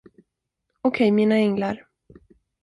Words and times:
Okej, 0.81 1.11
mina 1.11 1.37
änglar. 1.41 1.87